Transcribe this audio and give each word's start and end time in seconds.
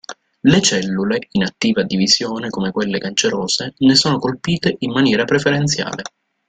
Le 0.41 0.61
cellule 0.61 1.27
in 1.33 1.43
attiva 1.43 1.83
divisione, 1.83 2.49
come 2.49 2.71
quelle 2.71 2.97
cancerose, 2.97 3.75
ne 3.77 3.93
sono 3.93 4.17
colpite 4.17 4.75
in 4.79 4.91
maniera 4.93 5.25
preferenziale. 5.25 6.01